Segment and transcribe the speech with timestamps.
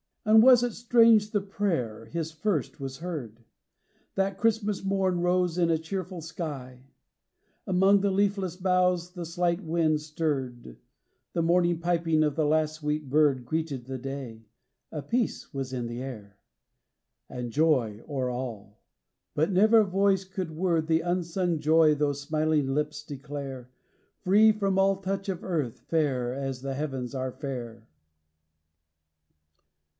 [0.25, 3.43] And was it strange the prayer, his first, was heard?
[4.15, 6.85] That Christmas morn rose in a cheerful sky;
[7.67, 10.77] Among the leafless boughs the slight wind stirred;
[11.33, 14.47] The morning piping of the last sweet bird Greeted the day;
[14.91, 16.39] a peace was in the air,
[17.29, 18.79] And joy o'er all;
[19.35, 23.69] but never voice could word The unsung joy those smiling lips declare,
[24.19, 27.87] Free from all touch of earth, fair as the heavens are fair.